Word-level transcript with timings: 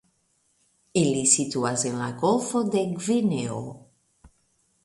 Ili 1.01 1.19
situas 1.33 1.85
en 1.91 1.99
la 2.05 2.09
golfo 2.23 2.65
de 2.77 2.83
Gvineo. 2.97 3.63